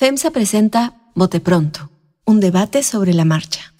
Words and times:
FEMSA 0.00 0.30
presenta 0.30 0.94
Bote 1.14 1.40
Pronto, 1.40 1.90
un 2.24 2.40
debate 2.40 2.82
sobre 2.82 3.12
la 3.12 3.26
marcha. 3.26 3.74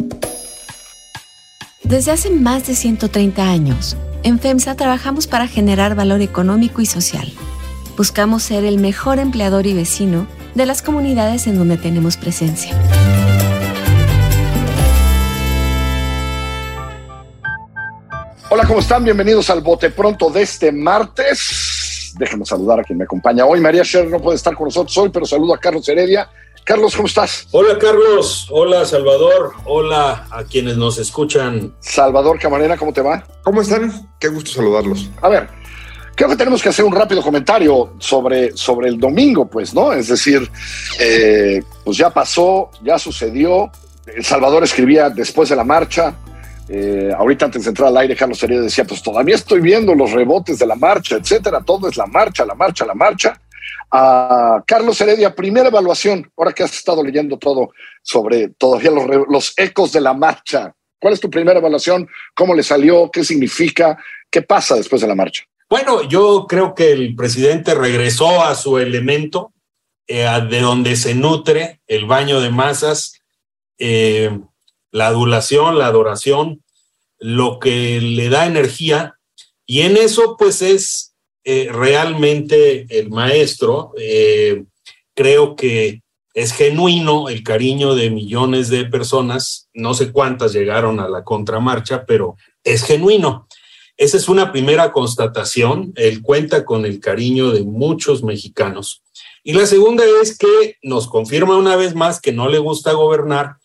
Desde 1.82 2.10
hace 2.10 2.28
más 2.28 2.66
de 2.66 2.74
130 2.74 3.42
años, 3.42 3.96
en 4.22 4.38
FEMSA 4.38 4.76
trabajamos 4.76 5.26
para 5.26 5.46
generar 5.46 5.94
valor 5.94 6.20
económico 6.20 6.82
y 6.82 6.84
social. 6.84 7.32
Buscamos 7.96 8.42
ser 8.42 8.66
el 8.66 8.76
mejor 8.76 9.18
empleador 9.18 9.66
y 9.66 9.72
vecino 9.72 10.26
de 10.54 10.66
las 10.66 10.82
comunidades 10.82 11.46
en 11.46 11.56
donde 11.56 11.78
tenemos 11.78 12.18
presencia. 12.18 12.78
Hola, 18.50 18.66
¿cómo 18.66 18.80
están? 18.80 19.04
Bienvenidos 19.04 19.48
al 19.48 19.62
Bote 19.62 19.88
Pronto 19.88 20.28
de 20.28 20.42
este 20.42 20.70
martes. 20.70 21.69
Déjenme 22.18 22.44
saludar 22.44 22.80
a 22.80 22.84
quien 22.84 22.98
me 22.98 23.04
acompaña 23.04 23.44
hoy. 23.44 23.60
María 23.60 23.82
Sher 23.82 24.08
no 24.08 24.20
puede 24.20 24.36
estar 24.36 24.54
con 24.54 24.66
nosotros 24.66 24.96
hoy, 24.98 25.10
pero 25.10 25.26
saludo 25.26 25.54
a 25.54 25.58
Carlos 25.58 25.88
Heredia. 25.88 26.28
Carlos, 26.64 26.94
¿cómo 26.94 27.08
estás? 27.08 27.46
Hola, 27.50 27.78
Carlos. 27.78 28.46
Hola, 28.50 28.84
Salvador. 28.84 29.52
Hola 29.64 30.26
a 30.30 30.44
quienes 30.44 30.76
nos 30.76 30.98
escuchan. 30.98 31.74
Salvador 31.80 32.38
Camarena, 32.38 32.76
¿cómo 32.76 32.92
te 32.92 33.00
va? 33.00 33.24
¿Cómo 33.42 33.62
están? 33.62 34.08
Qué 34.18 34.28
gusto 34.28 34.50
saludarlos. 34.52 35.08
A 35.22 35.28
ver, 35.28 35.48
creo 36.14 36.28
que 36.28 36.36
tenemos 36.36 36.62
que 36.62 36.68
hacer 36.68 36.84
un 36.84 36.94
rápido 36.94 37.22
comentario 37.22 37.94
sobre, 37.98 38.56
sobre 38.56 38.88
el 38.88 38.98
domingo, 38.98 39.46
pues, 39.48 39.74
¿no? 39.74 39.92
Es 39.92 40.08
decir, 40.08 40.48
eh, 41.00 41.62
pues 41.84 41.96
ya 41.96 42.10
pasó, 42.10 42.70
ya 42.82 42.98
sucedió. 42.98 43.70
El 44.06 44.24
Salvador 44.24 44.62
escribía 44.62 45.08
después 45.10 45.48
de 45.48 45.56
la 45.56 45.64
marcha, 45.64 46.14
eh, 46.72 47.12
ahorita 47.16 47.46
antes 47.46 47.64
de 47.64 47.70
entrar 47.70 47.88
al 47.88 47.96
aire, 47.96 48.14
Carlos 48.14 48.40
Heredia 48.40 48.62
decía, 48.62 48.84
pues 48.84 49.02
todavía 49.02 49.34
estoy 49.34 49.60
viendo 49.60 49.92
los 49.92 50.12
rebotes 50.12 50.60
de 50.60 50.66
la 50.66 50.76
marcha, 50.76 51.16
etcétera, 51.16 51.60
todo 51.66 51.88
es 51.88 51.96
la 51.96 52.06
marcha, 52.06 52.44
la 52.44 52.54
marcha, 52.54 52.86
la 52.86 52.94
marcha. 52.94 53.40
A 53.90 54.62
Carlos 54.64 55.00
Heredia, 55.00 55.34
primera 55.34 55.66
evaluación, 55.66 56.30
ahora 56.36 56.52
que 56.52 56.62
has 56.62 56.72
estado 56.72 57.02
leyendo 57.02 57.38
todo 57.38 57.70
sobre 58.02 58.50
todavía 58.50 58.92
los, 58.92 59.04
los 59.28 59.52
ecos 59.56 59.92
de 59.92 60.00
la 60.00 60.14
marcha. 60.14 60.72
¿Cuál 61.00 61.14
es 61.14 61.20
tu 61.20 61.28
primera 61.28 61.58
evaluación? 61.58 62.08
¿Cómo 62.36 62.54
le 62.54 62.62
salió? 62.62 63.10
¿Qué 63.10 63.24
significa? 63.24 63.98
¿Qué 64.30 64.42
pasa 64.42 64.76
después 64.76 65.02
de 65.02 65.08
la 65.08 65.16
marcha? 65.16 65.42
Bueno, 65.68 66.08
yo 66.08 66.46
creo 66.48 66.76
que 66.76 66.92
el 66.92 67.16
presidente 67.16 67.74
regresó 67.74 68.44
a 68.44 68.54
su 68.54 68.78
elemento, 68.78 69.52
eh, 70.06 70.28
de 70.48 70.60
donde 70.60 70.94
se 70.94 71.16
nutre 71.16 71.80
el 71.88 72.06
baño 72.06 72.40
de 72.40 72.50
masas. 72.50 73.20
Eh, 73.76 74.38
la 74.92 75.06
adulación, 75.06 75.78
la 75.78 75.86
adoración, 75.86 76.62
lo 77.20 77.58
que 77.58 78.00
le 78.00 78.28
da 78.28 78.46
energía. 78.46 79.16
Y 79.66 79.82
en 79.82 79.96
eso, 79.96 80.36
pues 80.38 80.62
es 80.62 81.14
eh, 81.44 81.68
realmente 81.70 82.86
el 82.88 83.10
maestro. 83.10 83.92
Eh, 83.98 84.64
creo 85.14 85.54
que 85.54 86.02
es 86.34 86.52
genuino 86.52 87.28
el 87.28 87.42
cariño 87.42 87.94
de 87.94 88.10
millones 88.10 88.68
de 88.68 88.86
personas. 88.86 89.68
No 89.74 89.94
sé 89.94 90.10
cuántas 90.12 90.52
llegaron 90.52 90.98
a 90.98 91.08
la 91.08 91.22
contramarcha, 91.22 92.04
pero 92.06 92.36
es 92.64 92.82
genuino. 92.84 93.46
Esa 93.96 94.16
es 94.16 94.28
una 94.28 94.50
primera 94.50 94.92
constatación. 94.92 95.92
Él 95.96 96.22
cuenta 96.22 96.64
con 96.64 96.86
el 96.86 97.00
cariño 97.00 97.50
de 97.50 97.62
muchos 97.62 98.22
mexicanos. 98.22 99.02
Y 99.42 99.52
la 99.52 99.66
segunda 99.66 100.04
es 100.22 100.36
que 100.36 100.76
nos 100.82 101.06
confirma 101.06 101.56
una 101.56 101.76
vez 101.76 101.94
más 101.94 102.20
que 102.20 102.32
no 102.32 102.48
le 102.48 102.58
gusta 102.58 102.92
gobernar 102.92 103.56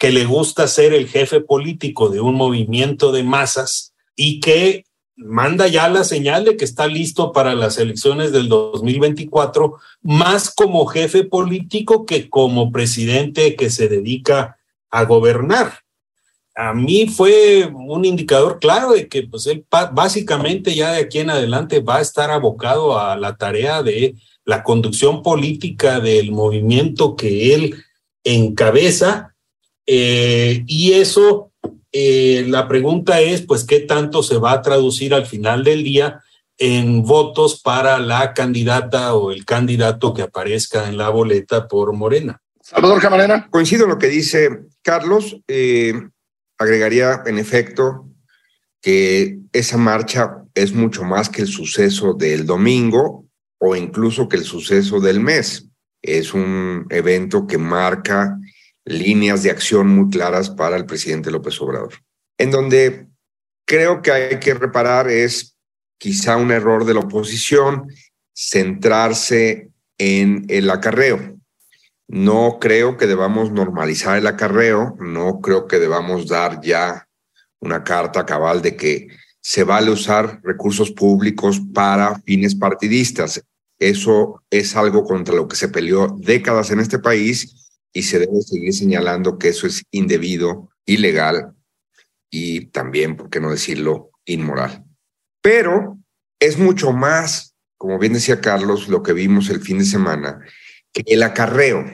que 0.00 0.10
le 0.10 0.24
gusta 0.24 0.66
ser 0.66 0.94
el 0.94 1.08
jefe 1.08 1.42
político 1.42 2.08
de 2.08 2.22
un 2.22 2.34
movimiento 2.34 3.12
de 3.12 3.22
masas 3.22 3.92
y 4.16 4.40
que 4.40 4.86
manda 5.14 5.68
ya 5.68 5.90
la 5.90 6.04
señal 6.04 6.46
de 6.46 6.56
que 6.56 6.64
está 6.64 6.86
listo 6.86 7.32
para 7.32 7.54
las 7.54 7.76
elecciones 7.76 8.32
del 8.32 8.48
2024, 8.48 9.74
más 10.00 10.54
como 10.54 10.86
jefe 10.86 11.24
político 11.24 12.06
que 12.06 12.30
como 12.30 12.72
presidente 12.72 13.54
que 13.56 13.68
se 13.68 13.88
dedica 13.88 14.56
a 14.90 15.04
gobernar. 15.04 15.80
A 16.54 16.72
mí 16.72 17.06
fue 17.06 17.70
un 17.70 18.06
indicador 18.06 18.58
claro 18.58 18.92
de 18.92 19.06
que 19.06 19.24
pues 19.24 19.46
él 19.48 19.66
básicamente 19.92 20.74
ya 20.74 20.92
de 20.92 21.02
aquí 21.02 21.18
en 21.18 21.28
adelante 21.28 21.80
va 21.80 21.98
a 21.98 22.02
estar 22.02 22.30
abocado 22.30 22.98
a 22.98 23.18
la 23.18 23.36
tarea 23.36 23.82
de 23.82 24.14
la 24.46 24.62
conducción 24.62 25.22
política 25.22 26.00
del 26.00 26.32
movimiento 26.32 27.16
que 27.16 27.54
él 27.54 27.84
encabeza 28.24 29.29
eh, 29.92 30.62
y 30.68 30.92
eso, 30.92 31.50
eh, 31.90 32.44
la 32.46 32.68
pregunta 32.68 33.20
es, 33.20 33.42
pues, 33.42 33.64
¿qué 33.64 33.80
tanto 33.80 34.22
se 34.22 34.38
va 34.38 34.52
a 34.52 34.62
traducir 34.62 35.12
al 35.12 35.26
final 35.26 35.64
del 35.64 35.82
día 35.82 36.22
en 36.58 37.02
votos 37.02 37.60
para 37.60 37.98
la 37.98 38.32
candidata 38.32 39.16
o 39.16 39.32
el 39.32 39.44
candidato 39.44 40.14
que 40.14 40.22
aparezca 40.22 40.88
en 40.88 40.96
la 40.96 41.08
boleta 41.08 41.66
por 41.66 41.92
Morena? 41.92 42.40
Salvador 42.62 43.00
Camarena. 43.00 43.48
Coincido 43.50 43.82
en 43.82 43.90
lo 43.90 43.98
que 43.98 44.06
dice 44.06 44.60
Carlos. 44.82 45.38
Eh, 45.48 45.94
agregaría, 46.56 47.24
en 47.26 47.38
efecto, 47.38 48.06
que 48.80 49.40
esa 49.52 49.76
marcha 49.76 50.44
es 50.54 50.72
mucho 50.72 51.02
más 51.02 51.28
que 51.28 51.42
el 51.42 51.48
suceso 51.48 52.14
del 52.14 52.46
domingo 52.46 53.24
o 53.58 53.74
incluso 53.74 54.28
que 54.28 54.36
el 54.36 54.44
suceso 54.44 55.00
del 55.00 55.18
mes. 55.18 55.66
Es 56.00 56.32
un 56.32 56.86
evento 56.90 57.44
que 57.48 57.58
marca 57.58 58.38
líneas 58.84 59.42
de 59.42 59.50
acción 59.50 59.88
muy 59.88 60.10
claras 60.10 60.50
para 60.50 60.76
el 60.76 60.86
presidente 60.86 61.30
López 61.30 61.60
Obrador. 61.60 61.94
En 62.38 62.50
donde 62.50 63.06
creo 63.66 64.02
que 64.02 64.12
hay 64.12 64.40
que 64.40 64.54
reparar 64.54 65.08
es 65.08 65.56
quizá 65.98 66.36
un 66.36 66.50
error 66.50 66.84
de 66.84 66.94
la 66.94 67.00
oposición 67.00 67.88
centrarse 68.34 69.70
en 69.98 70.46
el 70.48 70.70
acarreo. 70.70 71.36
No 72.08 72.58
creo 72.60 72.96
que 72.96 73.06
debamos 73.06 73.52
normalizar 73.52 74.16
el 74.16 74.26
acarreo, 74.26 74.96
no 74.98 75.40
creo 75.40 75.68
que 75.68 75.78
debamos 75.78 76.26
dar 76.26 76.60
ya 76.60 77.06
una 77.60 77.84
carta 77.84 78.26
cabal 78.26 78.62
de 78.62 78.76
que 78.76 79.08
se 79.40 79.64
vale 79.64 79.90
usar 79.90 80.40
recursos 80.42 80.90
públicos 80.90 81.60
para 81.72 82.18
fines 82.20 82.54
partidistas. 82.54 83.42
Eso 83.78 84.42
es 84.50 84.74
algo 84.74 85.04
contra 85.04 85.34
lo 85.34 85.46
que 85.46 85.56
se 85.56 85.68
peleó 85.68 86.08
décadas 86.18 86.70
en 86.70 86.80
este 86.80 86.98
país 86.98 87.69
y 87.92 88.02
se 88.02 88.18
debe 88.18 88.40
seguir 88.42 88.72
señalando 88.72 89.38
que 89.38 89.48
eso 89.48 89.66
es 89.66 89.82
indebido, 89.90 90.70
ilegal 90.86 91.54
y 92.30 92.66
también, 92.66 93.16
por 93.16 93.30
qué 93.30 93.40
no 93.40 93.50
decirlo, 93.50 94.10
inmoral. 94.24 94.84
Pero 95.42 95.98
es 96.38 96.58
mucho 96.58 96.92
más, 96.92 97.54
como 97.76 97.98
bien 97.98 98.12
decía 98.12 98.40
Carlos, 98.40 98.88
lo 98.88 99.02
que 99.02 99.12
vimos 99.12 99.50
el 99.50 99.60
fin 99.60 99.78
de 99.78 99.84
semana, 99.84 100.40
que 100.92 101.02
el 101.06 101.22
acarreo. 101.22 101.84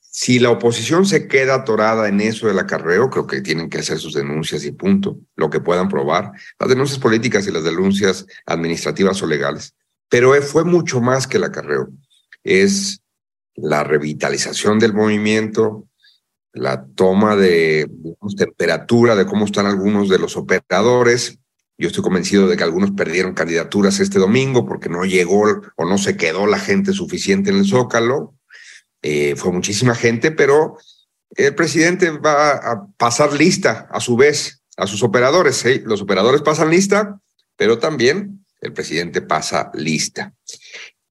Si 0.00 0.38
la 0.38 0.50
oposición 0.50 1.06
se 1.06 1.26
queda 1.26 1.56
atorada 1.56 2.08
en 2.08 2.20
eso 2.20 2.46
del 2.46 2.58
acarreo, 2.58 3.10
creo 3.10 3.26
que 3.26 3.40
tienen 3.40 3.68
que 3.68 3.78
hacer 3.78 3.98
sus 3.98 4.14
denuncias 4.14 4.64
y 4.64 4.70
punto, 4.70 5.18
lo 5.34 5.50
que 5.50 5.60
puedan 5.60 5.88
probar, 5.88 6.32
las 6.58 6.68
denuncias 6.68 7.00
políticas 7.00 7.46
y 7.46 7.50
las 7.50 7.64
denuncias 7.64 8.24
administrativas 8.46 9.20
o 9.22 9.26
legales. 9.26 9.74
Pero 10.08 10.32
fue 10.42 10.64
mucho 10.64 11.00
más 11.00 11.26
que 11.26 11.38
el 11.38 11.44
acarreo. 11.44 11.88
Es 12.44 13.00
la 13.56 13.84
revitalización 13.84 14.78
del 14.78 14.94
movimiento, 14.94 15.88
la 16.52 16.86
toma 16.86 17.36
de 17.36 17.88
temperatura 18.36 19.14
de 19.14 19.26
cómo 19.26 19.44
están 19.44 19.66
algunos 19.66 20.08
de 20.08 20.18
los 20.18 20.36
operadores. 20.36 21.38
Yo 21.76 21.88
estoy 21.88 22.04
convencido 22.04 22.46
de 22.46 22.56
que 22.56 22.62
algunos 22.62 22.92
perdieron 22.92 23.34
candidaturas 23.34 23.98
este 23.98 24.18
domingo 24.18 24.64
porque 24.64 24.88
no 24.88 25.04
llegó 25.04 25.44
o 25.76 25.84
no 25.84 25.98
se 25.98 26.16
quedó 26.16 26.46
la 26.46 26.58
gente 26.58 26.92
suficiente 26.92 27.50
en 27.50 27.56
el 27.56 27.66
Zócalo. 27.66 28.34
Eh, 29.02 29.34
fue 29.36 29.52
muchísima 29.52 29.94
gente, 29.94 30.30
pero 30.30 30.78
el 31.30 31.54
presidente 31.54 32.10
va 32.10 32.52
a 32.52 32.86
pasar 32.96 33.32
lista 33.32 33.88
a 33.90 34.00
su 34.00 34.16
vez 34.16 34.62
a 34.76 34.86
sus 34.86 35.02
operadores. 35.02 35.64
Los 35.84 36.02
operadores 36.02 36.42
pasan 36.42 36.70
lista, 36.70 37.20
pero 37.56 37.78
también 37.78 38.44
el 38.60 38.72
presidente 38.72 39.20
pasa 39.20 39.70
lista. 39.74 40.32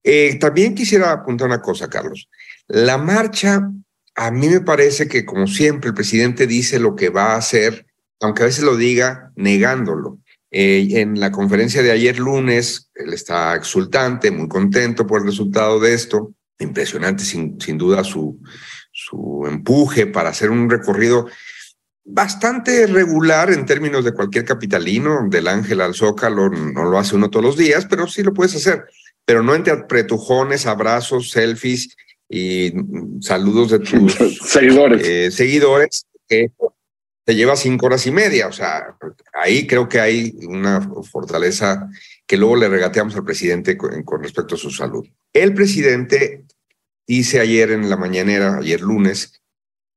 Eh, 0.04 0.36
también 0.38 0.74
quisiera 0.74 1.10
apuntar 1.10 1.48
una 1.48 1.62
cosa, 1.62 1.88
Carlos. 1.88 2.28
La 2.68 2.98
marcha, 2.98 3.70
a 4.14 4.30
mí 4.30 4.48
me 4.48 4.60
parece 4.60 5.08
que, 5.08 5.24
como 5.24 5.46
siempre, 5.46 5.88
el 5.88 5.94
presidente 5.94 6.46
dice 6.46 6.78
lo 6.78 6.94
que 6.94 7.08
va 7.08 7.32
a 7.32 7.38
hacer, 7.38 7.86
aunque 8.20 8.42
a 8.42 8.46
veces 8.46 8.64
lo 8.64 8.76
diga 8.76 9.32
negándolo. 9.34 10.18
Eh, 10.50 10.86
en 11.00 11.18
la 11.18 11.32
conferencia 11.32 11.82
de 11.82 11.90
ayer 11.90 12.18
lunes, 12.18 12.90
él 12.94 13.14
está 13.14 13.56
exultante, 13.56 14.30
muy 14.30 14.46
contento 14.46 15.06
por 15.06 15.22
el 15.22 15.26
resultado 15.26 15.80
de 15.80 15.94
esto. 15.94 16.34
Impresionante, 16.58 17.24
sin, 17.24 17.60
sin 17.60 17.78
duda, 17.78 18.04
su, 18.04 18.40
su 18.92 19.44
empuje 19.48 20.06
para 20.06 20.28
hacer 20.28 20.50
un 20.50 20.68
recorrido 20.70 21.28
bastante 22.04 22.86
regular 22.86 23.50
en 23.50 23.64
términos 23.64 24.04
de 24.04 24.12
cualquier 24.12 24.44
capitalino, 24.44 25.26
del 25.28 25.48
Ángel 25.48 25.80
al 25.80 25.94
Zócalo, 25.94 26.50
no 26.50 26.84
lo 26.84 26.98
hace 26.98 27.16
uno 27.16 27.30
todos 27.30 27.44
los 27.44 27.56
días, 27.56 27.86
pero 27.86 28.06
sí 28.06 28.22
lo 28.22 28.34
puedes 28.34 28.54
hacer 28.54 28.84
pero 29.24 29.42
no 29.42 29.54
entre 29.54 29.72
apretujones, 29.72 30.66
abrazos, 30.66 31.30
selfies 31.30 31.96
y 32.28 32.72
saludos 33.20 33.70
de 33.70 33.78
tus 33.80 34.14
seguidores. 34.44 35.06
Eh, 35.06 35.30
seguidores 35.30 36.06
que 36.28 36.50
te 37.24 37.34
lleva 37.34 37.56
cinco 37.56 37.86
horas 37.86 38.06
y 38.06 38.10
media. 38.10 38.48
O 38.48 38.52
sea, 38.52 38.96
ahí 39.32 39.66
creo 39.66 39.88
que 39.88 40.00
hay 40.00 40.34
una 40.46 40.80
fortaleza 41.02 41.88
que 42.26 42.36
luego 42.36 42.56
le 42.56 42.68
regateamos 42.68 43.14
al 43.16 43.24
presidente 43.24 43.76
con, 43.76 44.02
con 44.02 44.22
respecto 44.22 44.54
a 44.54 44.58
su 44.58 44.70
salud. 44.70 45.06
El 45.32 45.54
presidente 45.54 46.44
dice 47.06 47.40
ayer 47.40 47.70
en 47.70 47.88
la 47.88 47.96
mañanera, 47.96 48.58
ayer 48.58 48.80
lunes, 48.80 49.42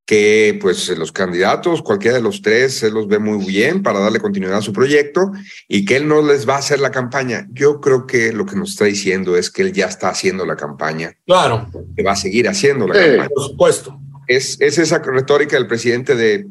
que 0.07 0.57
pues 0.62 0.88
los 0.98 1.12
candidatos, 1.12 1.81
cualquiera 1.81 2.15
de 2.15 2.24
los 2.24 2.42
tres, 2.42 2.80
se 2.80 2.89
los 2.89 3.09
ve 3.09 3.19
muy 3.19 3.45
bien 3.45 3.83
para 3.83 4.00
darle 4.00 4.21
continuidad 4.21 4.57
a 4.57 4.62
su 4.62 4.71
proyecto 4.71 5.33
y 5.68 5.83
que 5.83 5.98
él 5.98 6.07
no 6.07 6.21
les 6.21 6.48
va 6.48 6.56
a 6.56 6.59
hacer 6.59 6.80
la 6.80 6.92
campaña. 6.92 7.45
Yo 7.51 7.81
creo 7.81 8.07
que 8.07 8.31
lo 8.31 8.45
que 8.45 8.56
nos 8.56 8.69
está 8.69 8.86
diciendo 8.86 9.36
es 9.36 9.51
que 9.51 9.63
él 9.63 9.74
ya 9.74 9.86
está 9.86 10.07
haciendo 10.07 10.45
la 10.45 10.56
campaña. 10.56 11.13
Claro. 11.25 11.69
Que 11.94 12.04
va 12.04 12.13
a 12.13 12.15
seguir 12.15 12.48
haciendo 12.48 12.88
la 12.88 12.94
campaña. 12.94 13.30
Por 13.36 13.44
supuesto. 13.44 14.00
Es, 14.27 14.59
es 14.62 14.77
esa 14.77 15.00
retórica 15.00 15.57
del 15.57 15.68
presidente 15.68 16.15
de 16.15 16.48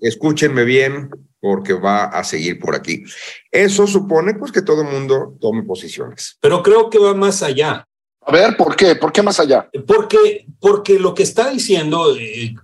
escúchenme 0.00 0.64
bien 0.64 1.10
porque 1.40 1.74
va 1.74 2.04
a 2.04 2.24
seguir 2.24 2.58
por 2.58 2.74
aquí. 2.74 3.04
Eso 3.50 3.86
supone 3.86 4.32
pues 4.32 4.50
que 4.50 4.62
todo 4.62 4.80
el 4.80 4.88
mundo 4.88 5.36
tome 5.42 5.62
posiciones. 5.64 6.38
Pero 6.40 6.62
creo 6.62 6.88
que 6.88 6.98
va 6.98 7.12
más 7.12 7.42
allá. 7.42 7.86
A 8.22 8.32
ver, 8.32 8.56
¿por 8.56 8.74
qué? 8.74 8.96
¿Por 8.96 9.12
qué 9.12 9.22
más 9.22 9.38
allá? 9.38 9.68
Porque, 9.86 10.46
porque 10.58 10.98
lo 10.98 11.14
que 11.14 11.22
está 11.22 11.50
diciendo, 11.50 12.16
eh, 12.16 12.54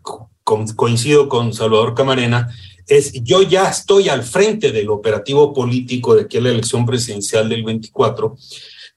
coincido 0.76 1.28
con 1.28 1.52
Salvador 1.52 1.94
Camarena, 1.94 2.48
es 2.86 3.12
yo 3.22 3.42
ya 3.42 3.68
estoy 3.68 4.08
al 4.08 4.22
frente 4.24 4.72
del 4.72 4.90
operativo 4.90 5.54
político 5.54 6.14
de 6.14 6.22
aquí 6.22 6.38
a 6.38 6.40
la 6.40 6.50
elección 6.50 6.84
presidencial 6.84 7.48
del 7.48 7.64
24, 7.64 8.36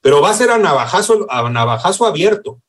pero 0.00 0.20
va 0.20 0.30
a 0.30 0.34
ser 0.34 0.50
a 0.50 0.58
navajazo, 0.58 1.26
a 1.30 1.48
navajazo 1.48 2.06
abierto. 2.06 2.60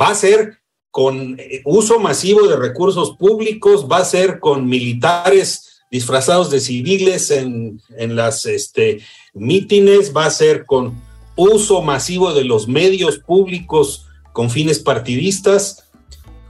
Va 0.00 0.08
a 0.08 0.14
ser 0.14 0.58
con 0.90 1.38
eh, 1.38 1.62
uso 1.64 2.00
masivo 2.00 2.46
de 2.48 2.56
recursos 2.56 3.16
públicos, 3.16 3.86
va 3.90 3.98
a 3.98 4.04
ser 4.04 4.40
con 4.40 4.68
militares 4.68 5.82
disfrazados 5.90 6.50
de 6.50 6.60
civiles 6.60 7.30
en, 7.30 7.80
en 7.96 8.16
las 8.16 8.46
este, 8.46 9.00
mítines, 9.34 10.14
va 10.14 10.26
a 10.26 10.30
ser 10.30 10.64
con 10.64 11.00
uso 11.36 11.82
masivo 11.82 12.32
de 12.32 12.44
los 12.44 12.68
medios 12.68 13.18
públicos 13.18 14.06
con 14.32 14.50
fines 14.50 14.78
partidistas. 14.78 15.89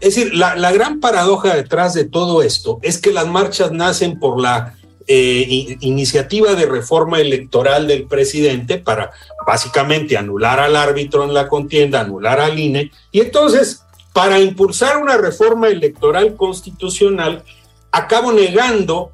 Es 0.01 0.15
decir, 0.15 0.35
la, 0.35 0.73
gran 0.73 1.01
paradoja 1.01 1.55
detrás 1.55 1.95
de 1.95 2.05
todo 2.05 2.43
esto 2.43 2.79
es 2.83 2.99
que 2.99 3.13
las 3.13 3.27
marchas 3.27 3.71
nacen 3.71 4.19
por 4.19 4.41
la 4.41 4.75
eh, 5.07 5.77
iniciativa 5.81 6.55
de 6.55 6.67
reforma 6.67 7.21
electoral 7.21 7.87
del 7.87 8.05
presidente 8.05 8.79
para 8.79 9.11
básicamente 9.47 10.17
anular 10.17 10.59
al 10.61 10.77
árbitro 10.77 11.25
en 11.25 11.35
la 11.35 11.49
contienda, 11.49 12.01
anular 12.01 12.41
al 12.41 12.59
INE, 12.59 12.91
y 13.13 13.21
entonces 13.21 13.83
para 14.13 14.41
impulsar 14.41 14.97
una 14.97 15.17
reforma 15.17 15.69
electoral 15.69 16.35
constitucional, 16.35 17.45
acabo 17.93 18.33
negando 18.33 19.13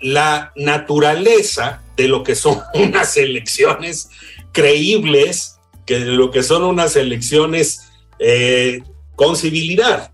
la 0.00 0.52
naturaleza 0.56 1.82
de 1.96 2.08
lo 2.08 2.22
que 2.22 2.34
son 2.34 2.60
unas 2.74 3.16
elecciones 3.16 4.10
creíbles, 4.52 5.58
que 5.86 6.00
de 6.00 6.12
lo 6.12 6.30
que 6.30 6.42
son 6.42 6.64
unas 6.64 6.96
elecciones 6.96 7.82
eh, 8.18 8.82
con 9.16 9.36
civilidad. 9.36 10.10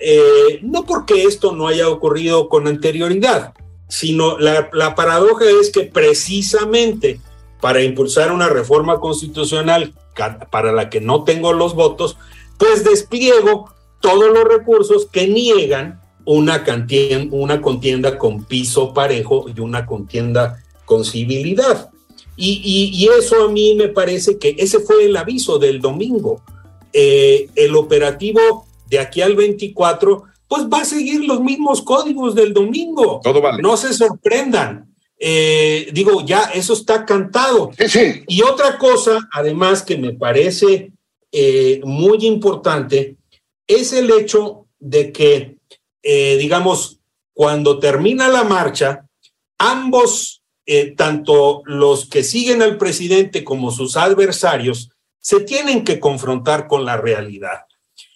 Eh, 0.00 0.60
no 0.62 0.86
porque 0.86 1.24
esto 1.24 1.52
no 1.52 1.68
haya 1.68 1.88
ocurrido 1.88 2.48
con 2.48 2.66
anterioridad, 2.66 3.52
sino 3.88 4.38
la, 4.38 4.70
la 4.72 4.94
paradoja 4.94 5.44
es 5.60 5.70
que 5.70 5.82
precisamente 5.82 7.20
para 7.60 7.82
impulsar 7.82 8.32
una 8.32 8.48
reforma 8.48 8.98
constitucional 8.98 9.92
para 10.50 10.72
la 10.72 10.90
que 10.90 11.00
no 11.00 11.24
tengo 11.24 11.52
los 11.52 11.74
votos, 11.74 12.16
pues 12.58 12.84
despliego 12.84 13.72
todos 14.00 14.32
los 14.32 14.44
recursos 14.44 15.06
que 15.06 15.26
niegan 15.28 16.00
una, 16.24 16.64
una 17.30 17.60
contienda 17.60 18.18
con 18.18 18.44
piso 18.44 18.92
parejo 18.94 19.46
y 19.54 19.60
una 19.60 19.86
contienda 19.86 20.62
con 20.84 21.04
civilidad. 21.04 21.90
Y, 22.36 23.06
eso 23.18 23.44
a 23.44 23.48
mí 23.48 23.74
me 23.74 23.88
parece 23.88 24.38
que 24.38 24.56
ese 24.58 24.80
fue 24.80 25.04
el 25.04 25.16
aviso 25.16 25.58
del 25.58 25.80
domingo. 25.80 26.40
Eh, 26.92 27.50
el 27.54 27.76
operativo 27.76 28.66
de 28.90 28.98
aquí 28.98 29.22
al 29.22 29.36
24, 29.36 30.24
pues 30.48 30.64
va 30.64 30.80
a 30.80 30.84
seguir 30.84 31.24
los 31.24 31.40
mismos 31.40 31.80
códigos 31.80 32.34
del 32.34 32.52
domingo. 32.52 33.20
Todo 33.22 33.40
vale. 33.40 33.62
No 33.62 33.76
se 33.76 33.94
sorprendan. 33.94 34.92
Eh, 35.18 35.88
digo, 35.92 36.24
ya 36.26 36.50
eso 36.52 36.72
está 36.72 37.06
cantado. 37.06 37.70
Y 38.26 38.42
otra 38.42 38.76
cosa, 38.76 39.28
además, 39.32 39.82
que 39.82 39.96
me 39.96 40.12
parece 40.12 40.92
eh, 41.30 41.80
muy 41.84 42.26
importante, 42.26 43.16
es 43.66 43.92
el 43.92 44.10
hecho 44.10 44.66
de 44.78 45.12
que, 45.12 45.56
digamos, 46.02 46.98
cuando 47.32 47.78
termina 47.78 48.28
la 48.28 48.44
marcha, 48.44 49.06
ambos 49.58 50.40
eh, 50.72 50.94
tanto 50.96 51.62
los 51.64 52.08
que 52.08 52.22
siguen 52.22 52.62
al 52.62 52.78
presidente 52.78 53.42
como 53.42 53.72
sus 53.72 53.96
adversarios 53.96 54.90
se 55.18 55.40
tienen 55.40 55.82
que 55.82 55.98
confrontar 55.98 56.68
con 56.68 56.84
la 56.84 56.96
realidad. 56.96 57.62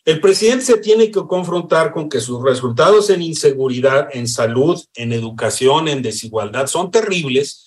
El 0.05 0.21
presidente 0.21 0.67
se 0.67 0.77
tiene 0.79 1.11
que 1.11 1.23
confrontar 1.27 1.93
con 1.93 2.11
que 2.11 2.21
sus 2.21 2.43
resultados 2.43 3.09
en 3.09 3.23
inseguridad, 3.23 4.09
en 4.13 4.29
salud, 4.29 4.79
en 4.95 5.13
educación, 5.13 5.89
en 5.89 6.03
desigualdad 6.03 6.67
son 6.67 6.91
terribles, 6.91 7.67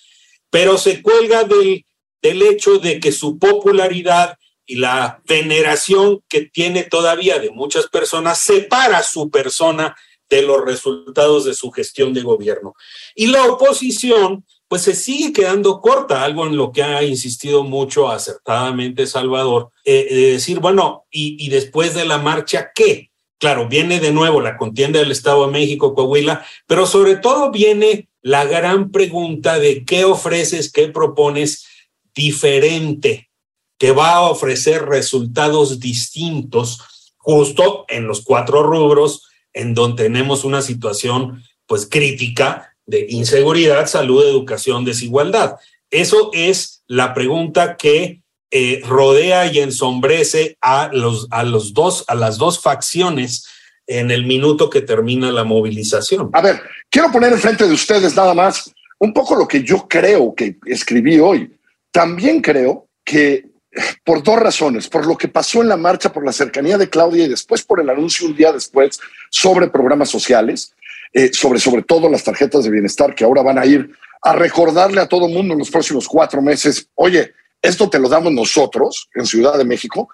pero 0.52 0.78
se 0.78 1.02
cuelga 1.02 1.46
del, 1.46 1.86
del 2.22 2.42
hecho 2.44 2.78
de 2.78 3.00
que 3.00 3.12
su 3.12 3.40
popularidad 3.40 4.38
y 4.68 4.76
la 4.76 5.22
veneración 5.26 6.22
que 6.30 6.42
tiene 6.42 6.84
todavía 6.84 7.40
de 7.40 7.50
muchas 7.50 7.88
personas 7.88 8.40
separa 8.40 9.02
su 9.02 9.32
persona 9.32 9.96
de 10.30 10.42
los 10.42 10.64
resultados 10.64 11.46
de 11.46 11.54
su 11.54 11.72
gestión 11.72 12.14
de 12.14 12.22
gobierno. 12.22 12.74
Y 13.16 13.28
la 13.28 13.46
oposición 13.46 14.46
pues 14.68 14.82
se 14.82 14.96
sigue 14.96 15.34
quedando 15.34 15.80
corta, 15.80 16.24
algo 16.24 16.46
en 16.46 16.58
lo 16.58 16.72
que 16.72 16.84
ha 16.84 17.04
insistido 17.04 17.64
mucho 17.64 18.10
acertadamente 18.10 19.08
Salvador, 19.08 19.72
eh, 19.86 20.08
de 20.10 20.32
decir, 20.34 20.60
bueno, 20.60 21.06
y, 21.10 21.38
y, 21.44 21.50
después 21.50 21.94
de 21.94 22.06
la 22.06 22.18
marcha, 22.18 22.72
¿qué? 22.76 23.12
Claro, 23.40 23.68
viene 23.68 24.00
de 24.00 24.12
nuevo 24.12 24.42
la 24.42 24.58
contienda 24.58 25.00
del 25.00 25.12
Estado 25.12 25.46
de 25.46 25.52
México, 25.52 25.94
Coahuila, 25.94 26.46
pero 26.66 26.86
sobre 26.86 27.16
todo 27.16 27.52
viene 27.52 28.10
la 28.22 28.46
gran 28.46 28.92
pregunta 28.92 29.60
de 29.60 29.86
qué 29.86 30.04
ofreces, 30.04 30.72
qué 30.72 30.90
propones 30.90 31.66
diferente, 32.14 33.30
que 33.78 33.92
va 33.92 34.16
a 34.16 34.22
ofrecer 34.22 34.86
resultados 34.86 35.80
distintos 35.80 36.80
justo 37.18 37.86
en 37.88 38.08
los 38.08 38.24
cuatro 38.24 38.64
rubros 38.64 39.28
en 39.54 39.74
donde 39.74 40.04
tenemos 40.04 40.44
una 40.44 40.62
situación 40.62 41.44
pues 41.68 41.88
crítica 41.90 42.77
de 42.88 43.06
inseguridad, 43.10 43.86
salud, 43.88 44.26
educación, 44.26 44.86
desigualdad. 44.86 45.58
Eso 45.92 46.32
es 46.34 46.84
la 46.88 47.14
pregunta 47.14 47.78
que 47.78 48.22
eh, 48.50 48.82
rodea 48.86 49.52
y 49.52 49.60
ensombrece 49.60 50.58
a, 50.62 50.90
los, 50.94 51.28
a, 51.32 51.44
los 51.44 51.74
dos, 51.74 52.06
a 52.08 52.16
las 52.16 52.38
dos 52.38 52.62
facciones 52.62 53.46
en 53.86 54.10
el 54.10 54.26
minuto 54.26 54.70
que 54.70 54.82
termina 54.82 55.32
la 55.32 55.44
movilización. 55.44 56.30
A 56.34 56.42
ver, 56.42 56.62
quiero 56.90 57.12
poner 57.12 57.34
enfrente 57.34 57.68
de 57.68 57.74
ustedes 57.74 58.16
nada 58.16 58.34
más 58.34 58.74
un 59.00 59.14
poco 59.14 59.36
lo 59.36 59.48
que 59.48 59.64
yo 59.64 59.88
creo 59.88 60.34
que 60.34 60.58
escribí 60.66 61.20
hoy. 61.20 61.52
También 61.92 62.42
creo 62.42 62.88
que 63.04 63.46
por 64.04 64.24
dos 64.24 64.40
razones, 64.40 64.88
por 64.88 65.06
lo 65.06 65.18
que 65.18 65.28
pasó 65.28 65.62
en 65.62 65.70
la 65.70 65.78
marcha, 65.78 66.12
por 66.12 66.26
la 66.26 66.32
cercanía 66.32 66.78
de 66.78 66.90
Claudia 66.90 67.26
y 67.26 67.30
después 67.30 67.64
por 67.64 67.80
el 67.80 67.90
anuncio 67.90 68.28
un 68.28 68.36
día 68.36 68.52
después 68.52 69.00
sobre 69.30 69.70
programas 69.70 70.10
sociales, 70.10 70.74
eh, 71.14 71.32
sobre, 71.34 71.60
sobre 71.60 71.84
todo 71.84 72.10
las 72.10 72.24
tarjetas 72.24 72.64
de 72.64 72.72
bienestar 72.72 73.16
que 73.16 73.24
ahora 73.24 73.42
van 73.42 73.58
a 73.58 73.66
ir 73.66 73.90
a 74.22 74.34
recordarle 74.34 75.02
a 75.02 75.08
todo 75.08 75.28
mundo 75.28 75.54
en 75.54 75.60
los 75.60 75.70
próximos 75.70 76.08
cuatro 76.08 76.42
meses, 76.42 76.90
oye, 76.96 77.34
esto 77.62 77.90
te 77.90 78.00
lo 78.00 78.10
damos 78.10 78.34
nosotros 78.34 79.10
en 79.14 79.26
Ciudad 79.26 79.58
de 79.58 79.66
México, 79.66 80.10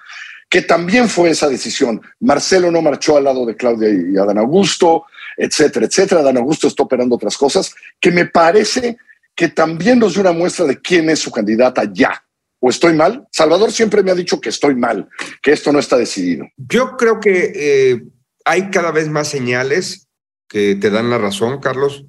que 0.49 0.61
también 0.61 1.09
fue 1.09 1.31
esa 1.31 1.49
decisión. 1.49 2.01
Marcelo 2.19 2.69
no 2.69 2.81
marchó 2.81 3.17
al 3.17 3.23
lado 3.23 3.45
de 3.45 3.55
Claudia 3.55 3.89
y 3.89 4.17
Adán 4.17 4.37
Augusto, 4.37 5.05
etcétera, 5.35 5.85
etcétera. 5.87 6.21
Adán 6.21 6.37
Augusto 6.37 6.67
está 6.67 6.83
operando 6.83 7.15
otras 7.15 7.37
cosas 7.37 7.73
que 7.99 8.11
me 8.11 8.25
parece 8.27 8.97
que 9.35 9.49
también 9.49 9.99
nos 9.99 10.13
dio 10.13 10.21
una 10.21 10.31
muestra 10.31 10.65
de 10.65 10.79
quién 10.79 11.09
es 11.09 11.19
su 11.19 11.31
candidata 11.31 11.83
ya. 11.91 12.23
¿O 12.59 12.69
estoy 12.69 12.93
mal? 12.93 13.27
Salvador 13.31 13.71
siempre 13.71 14.03
me 14.03 14.11
ha 14.11 14.15
dicho 14.15 14.39
que 14.39 14.49
estoy 14.49 14.75
mal, 14.75 15.09
que 15.41 15.51
esto 15.51 15.71
no 15.73 15.79
está 15.79 15.97
decidido. 15.97 16.45
Yo 16.55 16.95
creo 16.97 17.19
que 17.19 17.51
eh, 17.53 18.03
hay 18.45 18.69
cada 18.69 18.91
vez 18.91 19.09
más 19.09 19.27
señales 19.27 20.07
que 20.53 20.75
te 20.75 20.91
dan 20.91 21.09
la 21.09 21.17
razón, 21.17 21.59
Carlos, 21.59 22.05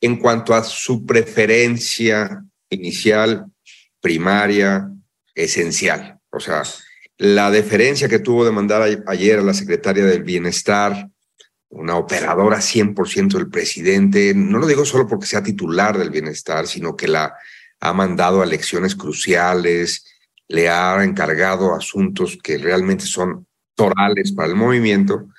en 0.00 0.16
cuanto 0.16 0.54
a 0.54 0.62
su 0.62 1.04
preferencia 1.04 2.44
inicial, 2.70 3.46
primaria, 4.00 4.88
esencial. 5.34 6.20
O 6.30 6.38
sea, 6.38 6.62
la 7.18 7.50
deferencia 7.50 8.08
que 8.08 8.20
tuvo 8.20 8.44
de 8.44 8.52
mandar 8.52 8.82
ayer 9.08 9.40
a 9.40 9.42
la 9.42 9.52
secretaria 9.52 10.04
del 10.04 10.22
Bienestar, 10.22 11.08
una 11.70 11.96
operadora 11.96 12.58
100% 12.58 13.32
del 13.32 13.50
presidente, 13.50 14.32
no 14.32 14.58
lo 14.58 14.68
digo 14.68 14.84
solo 14.84 15.08
porque 15.08 15.26
sea 15.26 15.42
titular 15.42 15.98
del 15.98 16.10
Bienestar, 16.10 16.68
sino 16.68 16.94
que 16.94 17.08
la 17.08 17.34
ha 17.80 17.92
mandado 17.92 18.42
a 18.42 18.44
elecciones 18.44 18.94
cruciales, 18.94 20.06
le 20.46 20.68
ha 20.68 21.02
encargado 21.02 21.74
asuntos 21.74 22.38
que 22.40 22.58
realmente 22.58 23.06
son 23.06 23.44
torales 23.74 24.30
para 24.30 24.50
el 24.50 24.54
movimiento. 24.54 25.30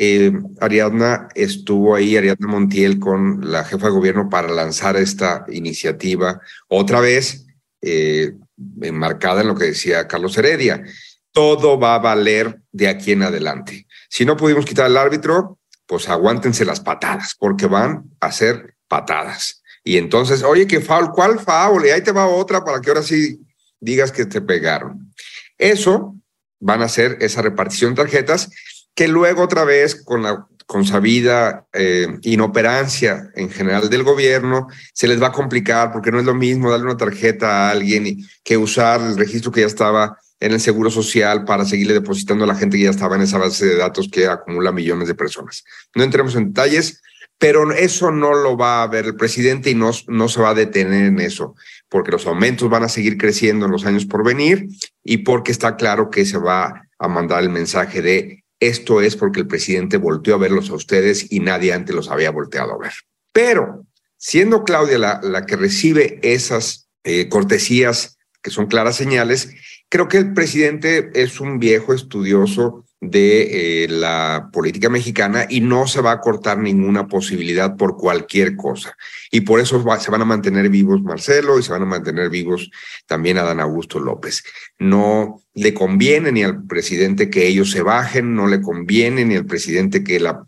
Eh, 0.00 0.32
Ariadna 0.60 1.28
estuvo 1.34 1.96
ahí, 1.96 2.16
Ariadna 2.16 2.46
Montiel, 2.46 3.00
con 3.00 3.50
la 3.50 3.64
jefa 3.64 3.88
de 3.88 3.92
gobierno 3.92 4.30
para 4.30 4.48
lanzar 4.48 4.96
esta 4.96 5.44
iniciativa, 5.48 6.40
otra 6.68 7.00
vez 7.00 7.46
eh, 7.82 8.32
enmarcada 8.80 9.40
en 9.40 9.48
lo 9.48 9.56
que 9.56 9.66
decía 9.66 10.06
Carlos 10.06 10.38
Heredia. 10.38 10.84
todo 11.32 11.78
va 11.78 11.94
a 11.94 11.98
valer 11.98 12.60
de 12.72 12.88
aquí 12.88 13.12
en 13.12 13.22
adelante. 13.22 13.86
Si 14.08 14.24
no 14.24 14.36
pudimos 14.36 14.64
quitar 14.64 14.86
al 14.86 14.96
árbitro, 14.96 15.58
pues 15.86 16.08
aguántense 16.08 16.64
las 16.64 16.80
patadas, 16.80 17.36
porque 17.38 17.66
van 17.66 18.04
a 18.20 18.32
ser 18.32 18.74
patadas. 18.88 19.62
Y 19.84 19.98
entonces, 19.98 20.42
oye, 20.42 20.66
qué 20.66 20.80
foul, 20.80 21.10
¿cuál 21.12 21.38
foul? 21.38 21.86
Y 21.86 21.90
ahí 21.90 22.02
te 22.02 22.12
va 22.12 22.26
otra 22.26 22.64
para 22.64 22.80
que 22.80 22.90
ahora 22.90 23.02
sí 23.02 23.40
digas 23.80 24.10
que 24.10 24.26
te 24.26 24.40
pegaron. 24.40 25.12
Eso 25.56 26.16
van 26.60 26.82
a 26.82 26.88
ser 26.88 27.18
esa 27.20 27.42
repartición 27.42 27.94
de 27.94 28.02
tarjetas 28.02 28.50
que 28.98 29.06
luego 29.06 29.44
otra 29.44 29.62
vez 29.62 30.02
con 30.02 30.24
la 30.24 30.48
con 30.66 30.84
sabida 30.84 31.68
eh, 31.72 32.18
inoperancia 32.22 33.30
en 33.36 33.48
general 33.48 33.88
del 33.88 34.02
gobierno, 34.02 34.66
se 34.92 35.06
les 35.06 35.22
va 35.22 35.28
a 35.28 35.32
complicar 35.32 35.92
porque 35.92 36.10
no 36.10 36.18
es 36.18 36.24
lo 36.24 36.34
mismo 36.34 36.68
darle 36.68 36.86
una 36.86 36.96
tarjeta 36.96 37.46
a 37.48 37.70
alguien 37.70 38.18
que 38.42 38.56
usar 38.56 39.00
el 39.00 39.16
registro 39.16 39.52
que 39.52 39.60
ya 39.60 39.68
estaba 39.68 40.18
en 40.40 40.50
el 40.50 40.60
Seguro 40.60 40.90
Social 40.90 41.44
para 41.44 41.64
seguirle 41.64 41.94
depositando 41.94 42.42
a 42.42 42.48
la 42.48 42.56
gente 42.56 42.76
que 42.76 42.82
ya 42.82 42.90
estaba 42.90 43.14
en 43.14 43.22
esa 43.22 43.38
base 43.38 43.66
de 43.66 43.76
datos 43.76 44.08
que 44.10 44.26
acumula 44.26 44.72
millones 44.72 45.06
de 45.06 45.14
personas. 45.14 45.62
No 45.94 46.02
entremos 46.02 46.34
en 46.34 46.48
detalles, 46.48 47.00
pero 47.38 47.70
eso 47.70 48.10
no 48.10 48.34
lo 48.34 48.56
va 48.56 48.82
a 48.82 48.88
ver 48.88 49.04
el 49.04 49.14
presidente 49.14 49.70
y 49.70 49.76
no, 49.76 49.92
no 50.08 50.28
se 50.28 50.40
va 50.40 50.50
a 50.50 50.54
detener 50.54 51.04
en 51.04 51.20
eso, 51.20 51.54
porque 51.88 52.10
los 52.10 52.26
aumentos 52.26 52.68
van 52.68 52.82
a 52.82 52.88
seguir 52.88 53.16
creciendo 53.16 53.66
en 53.66 53.72
los 53.72 53.86
años 53.86 54.06
por 54.06 54.24
venir 54.24 54.66
y 55.04 55.18
porque 55.18 55.52
está 55.52 55.76
claro 55.76 56.10
que 56.10 56.26
se 56.26 56.36
va 56.36 56.82
a 56.98 57.06
mandar 57.06 57.44
el 57.44 57.50
mensaje 57.50 58.02
de 58.02 58.44
esto 58.60 59.00
es 59.00 59.16
porque 59.16 59.40
el 59.40 59.46
presidente 59.46 59.96
volteó 59.96 60.34
a 60.34 60.38
verlos 60.38 60.70
a 60.70 60.74
ustedes 60.74 61.30
y 61.30 61.40
nadie 61.40 61.72
antes 61.72 61.94
los 61.94 62.10
había 62.10 62.30
volteado 62.30 62.72
a 62.72 62.78
ver. 62.78 62.92
Pero 63.32 63.86
siendo 64.16 64.64
Claudia 64.64 64.98
la, 64.98 65.46
que 65.46 65.56
recibe 65.56 66.18
esas 66.22 66.88
eh, 67.04 67.28
cortesías 67.28 68.18
que 68.42 68.50
son 68.50 68.66
claras 68.66 68.96
señales, 68.96 69.54
creo 69.88 70.08
que 70.08 70.18
el 70.18 70.32
presidente 70.32 71.10
es 71.14 71.40
un 71.40 71.58
viejo 71.58 71.94
estudioso 71.94 72.84
de 73.00 73.84
eh, 73.84 73.88
la 73.88 74.50
política 74.52 74.88
mexicana 74.88 75.46
y 75.48 75.60
no 75.60 75.86
se 75.86 76.00
va 76.00 76.12
a 76.12 76.20
cortar 76.20 76.58
ninguna 76.58 77.06
posibilidad 77.06 77.76
por 77.76 77.96
cualquier 77.96 78.56
cosa. 78.56 78.96
Y 79.30 79.42
por 79.42 79.60
eso 79.60 79.84
se 80.00 80.10
van 80.10 80.22
a 80.22 80.24
mantener 80.24 80.68
vivos 80.68 81.02
Marcelo 81.02 81.58
y 81.58 81.62
se 81.62 81.70
van 81.70 81.82
a 81.82 81.86
mantener 81.86 82.28
vivos 82.28 82.70
también 83.06 83.38
Adán 83.38 83.60
Augusto 83.60 84.00
López. 84.00 84.42
No 84.78 85.42
le 85.54 85.74
conviene 85.74 86.32
ni 86.32 86.42
al 86.42 86.64
presidente 86.66 87.30
que 87.30 87.46
ellos 87.46 87.70
se 87.70 87.82
bajen, 87.82 88.34
no 88.34 88.48
le 88.48 88.60
conviene 88.60 89.24
ni 89.24 89.36
al 89.36 89.46
presidente 89.46 90.02
que 90.02 90.18
la, 90.18 90.44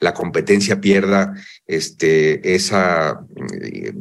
la 0.00 0.14
competencia 0.14 0.80
pierda 0.80 1.34
este, 1.66 2.54
esa 2.54 3.20
eh, 3.62 3.92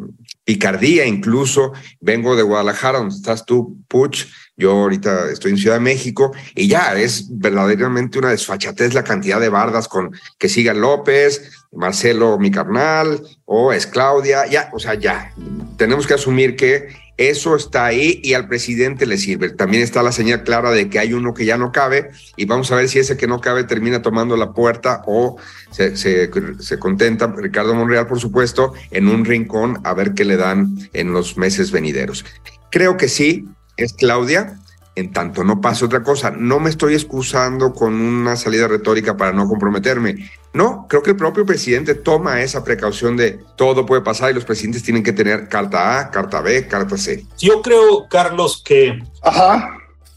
picardía 0.43 1.05
incluso. 1.05 1.73
Vengo 1.99 2.35
de 2.35 2.43
Guadalajara, 2.43 2.97
donde 2.97 3.15
estás 3.15 3.45
tú, 3.45 3.77
Puch 3.87 4.25
yo 4.55 4.71
ahorita 4.71 5.31
estoy 5.31 5.51
en 5.51 5.57
Ciudad 5.57 5.77
de 5.77 5.81
México 5.81 6.31
y 6.55 6.67
ya 6.67 6.93
es 6.95 7.27
verdaderamente 7.29 8.19
una 8.19 8.29
desfachatez 8.29 8.93
la 8.93 9.03
cantidad 9.03 9.39
de 9.39 9.49
bardas 9.49 9.87
con 9.87 10.11
que 10.37 10.49
siga 10.49 10.73
López, 10.73 11.51
Marcelo, 11.71 12.37
mi 12.37 12.51
carnal, 12.51 13.21
o 13.45 13.73
es 13.73 13.87
Claudia, 13.87 14.45
ya, 14.47 14.69
o 14.73 14.79
sea, 14.79 14.93
ya. 14.93 15.33
Tenemos 15.77 16.05
que 16.05 16.13
asumir 16.13 16.55
que 16.55 16.87
eso 17.17 17.55
está 17.55 17.85
ahí 17.85 18.19
y 18.23 18.33
al 18.33 18.47
presidente 18.47 19.05
le 19.05 19.17
sirve. 19.17 19.49
También 19.51 19.83
está 19.83 20.01
la 20.01 20.11
señal 20.11 20.43
clara 20.43 20.71
de 20.71 20.89
que 20.89 20.99
hay 20.99 21.13
uno 21.13 21.33
que 21.33 21.45
ya 21.45 21.57
no 21.57 21.71
cabe 21.71 22.11
y 22.35 22.45
vamos 22.45 22.71
a 22.71 22.75
ver 22.75 22.89
si 22.89 22.99
ese 22.99 23.17
que 23.17 23.27
no 23.27 23.39
cabe 23.39 23.63
termina 23.63 24.01
tomando 24.01 24.35
la 24.35 24.53
puerta 24.53 25.03
o 25.05 25.37
se, 25.71 25.95
se, 25.95 26.29
se, 26.59 26.79
contenta, 26.79 27.33
Ricardo 27.35 27.75
Monreal, 27.75 28.07
por 28.07 28.19
supuesto, 28.19 28.73
en 28.91 29.07
un 29.07 29.25
rincón 29.25 29.79
a 29.83 29.93
ver 29.93 30.13
qué 30.13 30.25
le 30.25 30.37
dan 30.37 30.75
en 30.93 31.11
los 31.11 31.37
meses 31.37 31.71
venideros. 31.71 32.25
Creo 32.71 32.97
que 32.97 33.07
sí, 33.07 33.47
es 33.77 33.93
Claudia, 33.93 34.59
en 34.95 35.11
tanto 35.11 35.43
no 35.43 35.61
pase 35.61 35.85
otra 35.85 36.03
cosa. 36.03 36.31
No 36.31 36.59
me 36.59 36.69
estoy 36.69 36.93
excusando 36.93 37.73
con 37.73 37.93
una 37.93 38.35
salida 38.35 38.67
retórica 38.67 39.17
para 39.17 39.31
no 39.31 39.47
comprometerme. 39.47 40.29
No, 40.53 40.85
creo 40.87 41.01
que 41.01 41.11
el 41.11 41.17
propio 41.17 41.45
presidente 41.45 41.95
toma 41.95 42.41
esa 42.41 42.63
precaución 42.63 43.17
de 43.17 43.39
todo 43.55 43.85
puede 43.85 44.01
pasar 44.01 44.31
y 44.31 44.35
los 44.35 44.45
presidentes 44.45 44.83
tienen 44.83 45.03
que 45.03 45.13
tener 45.13 45.47
carta 45.49 45.99
A, 45.99 46.11
carta 46.11 46.41
B, 46.41 46.67
carta 46.67 46.97
C. 46.97 47.25
Yo 47.39 47.61
creo, 47.61 48.07
Carlos, 48.07 48.61
que 48.63 49.03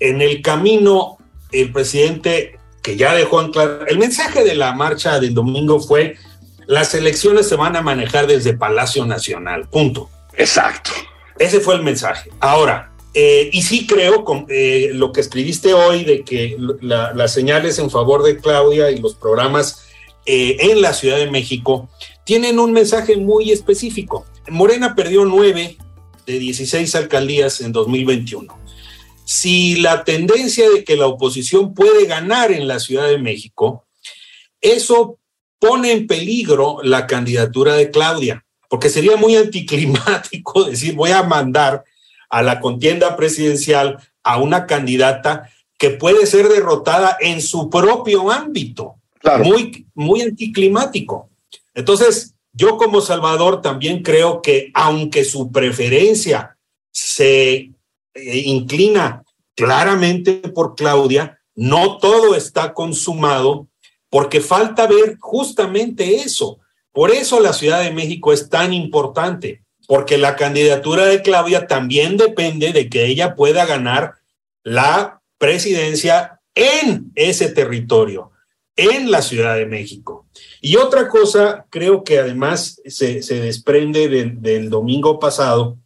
en 0.01 0.21
el 0.21 0.43
camino 0.43 1.17
el 1.53 1.73
presidente 1.73 2.59
que 2.83 2.97
ya 2.97 3.15
dejó 3.15 3.41
en 3.41 3.51
claro, 3.51 3.87
el 3.87 3.99
mensaje 3.99 4.45
de 4.45 4.55
la 4.55 4.75
marcha 4.75 5.19
del 5.19 5.35
domingo 5.35 5.81
fue 5.81 6.17
las 6.67 6.95
elecciones 6.95 7.49
se 7.49 7.57
van 7.57 7.77
a 7.77 7.83
manejar 7.83 8.27
desde 8.27 8.53
Palacio 8.53 9.07
Nacional, 9.07 9.69
punto. 9.69 10.11
Exacto. 10.35 10.91
Ese 11.39 11.61
fue 11.61 11.77
el 11.77 11.83
mensaje. 11.83 12.31
Ahora, 12.41 12.93
eh, 13.19 13.49
y 13.51 13.63
sí 13.63 13.87
creo 13.87 14.25
con 14.25 14.45
eh, 14.51 14.91
lo 14.93 15.11
que 15.11 15.23
escribiste 15.23 15.73
hoy 15.73 16.05
de 16.05 16.23
que 16.23 16.55
las 16.83 17.33
señales 17.33 17.79
en 17.79 17.89
favor 17.89 18.23
de 18.23 18.37
Claudia 18.37 18.91
y 18.91 18.99
los 18.99 19.15
programas 19.15 19.87
eh, 20.27 20.59
en 20.61 20.83
la 20.83 20.93
Ciudad 20.93 21.17
de 21.17 21.31
México 21.31 21.89
tienen 22.27 22.59
un 22.59 22.73
mensaje 22.73 23.17
muy 23.17 23.53
específico. 23.53 24.27
Morena 24.51 24.95
perdió 24.95 25.25
nueve 25.25 25.79
de 26.27 26.39
16 26.39 26.95
alcaldías 26.95 27.63
en 27.63 27.73
2021. 27.73 28.55
Si 29.25 29.77
la 29.77 30.05
tendencia 30.05 30.69
de 30.69 30.85
que 30.85 30.99
la 30.99 31.07
oposición 31.07 31.73
puede 31.73 32.05
ganar 32.05 32.53
en 32.53 32.69
la 32.69 32.81
Ciudad 32.81 33.09
de 33.09 33.17
México, 33.17 33.87
eso 34.61 35.19
pone 35.59 35.91
en 35.93 36.07
peligro 36.07 36.81
la 36.83 37.07
candidatura 37.07 37.77
de 37.77 37.91
Claudia, 37.91 38.45
porque 38.69 38.91
sería 38.91 39.17
muy 39.17 39.37
anticlimático 39.37 40.65
decir 40.69 40.95
voy 40.95 41.13
a 41.13 41.23
mandar 41.23 41.83
a 42.37 42.43
la 42.43 42.61
contienda 42.61 43.17
presidencial 43.17 43.99
a 44.23 44.37
una 44.37 44.67
candidata 44.67 45.51
que 45.79 45.89
puede 45.89 46.27
ser 46.27 46.51
derrotada 46.51 47.17
en 47.19 47.41
su 47.41 47.71
propio 47.71 48.31
ámbito, 48.31 48.97
muy, 49.43 49.87
muy 49.95 50.21
anticlimático. 50.21 51.31
Entonces, 51.75 52.35
yo 52.53 52.77
como 52.77 53.01
Salvador 53.01 53.63
también 53.63 54.03
creo 54.03 54.43
que 54.43 54.71
aunque 54.75 55.25
su 55.25 55.51
preferencia 55.51 56.59
se 56.93 57.55
eh, 57.55 57.73
inclina 58.45 59.23
claramente 59.55 60.35
por 60.35 60.75
Claudia, 60.75 61.41
no 61.55 61.97
todo 61.97 62.35
está 62.35 62.75
consumado 62.75 63.67
porque 64.11 64.43
falta 64.43 64.87
ver 64.87 65.17
justamente 65.21 66.17
eso. 66.17 66.59
Por 66.93 67.11
eso 67.13 67.41
la 67.41 67.55
Ciudad 67.55 67.83
de 67.83 67.93
México 67.93 68.31
es 68.31 68.51
tan 68.51 68.75
importante 68.75 69.63
porque 69.87 70.19
la 70.19 70.37
candidatura 70.37 71.07
de 71.07 71.23
Claudia 71.23 71.67
también 71.67 72.17
depende 72.17 72.73
de 72.73 72.89
que 72.89 73.07
ella 73.07 73.35
pueda 73.35 73.67
ganar 73.67 74.15
la 74.63 75.21
presidencia 75.39 76.41
en 76.55 77.13
ese 77.15 77.51
territorio, 77.51 78.33
en 78.75 79.11
la 79.11 79.23
Ciudad 79.23 79.57
de 79.57 79.67
México. 79.67 80.27
Y 80.61 80.77
otra 80.77 81.09
cosa, 81.09 81.67
creo 81.71 82.03
que 82.03 82.19
además 82.19 82.81
se, 82.87 83.21
desprende 83.21 84.09
del 84.09 84.71
domingo 84.71 85.21
pasado, 85.21 85.79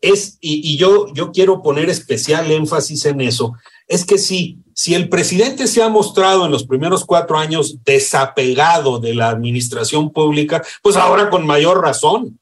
es, 0.00 0.38
y, 0.40 0.76
yo, 0.76 1.12
yo 1.14 1.32
quiero 1.32 1.62
poner 1.62 1.88
especial 1.88 2.50
énfasis 2.50 3.06
en 3.06 3.20
eso, 3.20 3.54
es 3.86 4.04
que 4.04 4.18
si, 4.18 4.58
si 4.74 4.94
el 4.94 5.08
presidente 5.08 5.66
se 5.66 5.82
ha 5.82 5.88
mostrado 5.88 6.44
en 6.44 6.50
los 6.50 6.66
primeros 6.66 7.04
cuatro 7.04 7.38
años 7.38 7.76
desapegado 7.84 8.98
de 8.98 9.14
la 9.14 9.28
administración 9.28 10.10
pública, 10.10 10.62
pues 10.82 10.96
ahora 10.96 11.30
con 11.30 11.46
mayor 11.46 11.80
razón. 11.82 12.38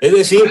Es 0.00 0.12
decir, 0.12 0.42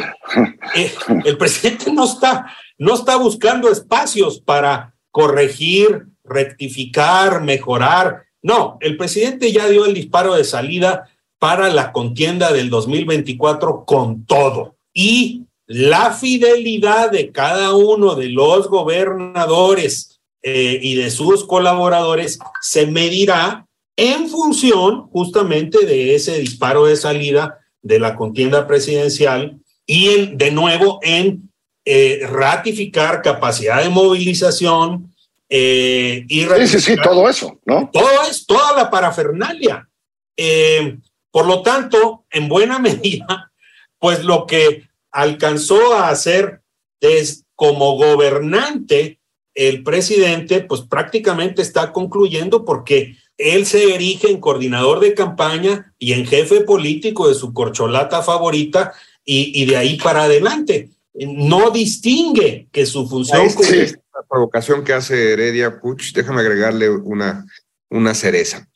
eh, 0.75 0.94
el 1.25 1.38
presidente 1.38 1.92
no 1.92 2.06
está, 2.06 2.54
no 2.77 2.96
está 2.96 3.16
buscando 3.16 3.70
espacios 3.72 4.39
para 4.39 4.94
corregir, 5.12 6.08
rectificar, 6.24 7.42
mejorar. 7.42 8.24
No, 8.42 8.77
el 8.82 8.98
presidente 8.98 9.51
ya 9.51 9.68
dio 9.68 9.86
el 9.86 9.94
disparo 9.94 10.36
de 10.36 10.44
salida 10.44 11.10
para 11.39 11.70
la 11.70 11.92
contienda 11.92 12.51
del 12.51 12.70
2024 12.70 13.86
con 13.86 14.25
todo. 14.25 14.75
Y 14.94 15.44
la 15.68 16.12
fidelidad 16.12 17.12
de 17.12 17.32
cada 17.32 17.75
uno 17.75 18.16
de 18.16 18.30
los 18.30 18.68
gobernadores 18.70 20.20
eh, 20.42 20.80
y 20.82 20.96
de 20.96 21.12
sus 21.12 21.44
colaboradores 21.46 22.39
se 22.62 22.88
medirá 22.88 23.68
en 23.98 24.30
función 24.30 25.08
justamente 25.10 25.86
de 25.86 26.16
ese 26.16 26.39
disparo 26.39 26.86
de 26.86 26.96
salida 26.96 27.60
de 27.88 28.00
la 28.00 28.15
contienda 28.15 28.67
presidencial 28.67 29.60
y 29.86 30.10
en, 30.10 30.38
de 30.38 30.51
nuevo 30.51 31.00
en 31.01 31.50
eh, 31.86 32.22
ratificar 32.29 33.22
capacidad 33.22 33.82
de 33.82 33.89
movilización 33.89 35.13
eh, 35.50 36.25
y 36.27 36.41
sí, 36.67 36.79
sí, 36.82 36.96
todo 37.01 37.29
eso, 37.29 37.60
¿no? 37.65 37.89
Todo 37.91 38.24
es, 38.29 38.46
toda 38.46 38.75
la 38.75 38.89
parafernalia. 38.89 39.88
Eh, 40.36 40.98
por 41.32 41.48
lo 41.48 41.62
tanto, 41.62 42.25
en 42.29 42.50
buena 42.50 42.79
medida, 42.88 43.51
pues 44.00 44.24
lo 44.25 44.46
que 44.46 44.89
alcanzó 45.12 45.94
a 45.94 46.10
hacer 46.10 46.62
es 47.00 47.46
como 47.56 47.96
gobernante 47.96 49.20
el 49.56 49.84
presidente, 49.84 50.62
pues 50.62 50.82
prácticamente 50.82 51.62
está 51.62 51.91
concluyendo 51.91 52.65
porque 52.65 53.15
él 53.38 53.65
se 53.65 53.94
erige 53.94 54.29
en 54.29 54.39
coordinador 54.39 55.00
de 55.00 55.13
campaña 55.13 55.94
y 56.00 56.13
en 56.13 56.25
jefe 56.25 56.62
político 56.62 57.27
de 57.27 57.36
su 57.36 57.53
corcholata 57.53 58.24
favorita 58.24 58.94
y, 59.24 59.65
de 59.65 59.77
ahí 59.77 59.98
para 59.98 60.24
adelante. 60.24 60.89
No 61.13 61.72
distingue 61.72 62.67
que 62.72 62.86
su 62.86 63.08
función 63.08 63.51
como 63.53 63.70
la 63.70 64.24
provocación 64.29 64.84
que 64.84 64.94
hace 64.94 65.34
Heredia 65.34 65.79
Puch, 65.79 66.13
déjame 66.13 66.41
agregarle 66.41 66.89
una, 66.89 67.46
una 67.89 68.13
cereza. 68.13 68.67